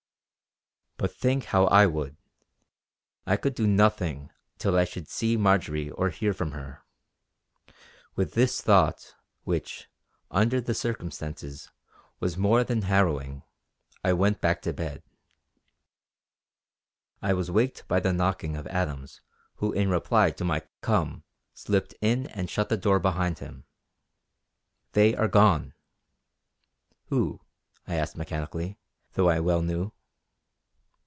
[0.97, 2.15] But think how I would,
[3.25, 6.83] I could do nothing till I should see Marjory or hear from her.
[8.15, 9.87] With this thought, which,
[10.29, 11.71] under the circumstances,
[12.19, 13.41] was more than harrowing,
[14.03, 15.01] I went back to bed.
[17.19, 19.21] I was waked by the knocking of Adams
[19.55, 21.23] who in reply to my "Come,"
[21.55, 23.63] slipped in and shut the door behind him.
[24.91, 25.73] "They are gone!"
[27.07, 27.41] "Who?"
[27.87, 28.77] I asked mechanically,
[29.13, 29.93] though I well knew.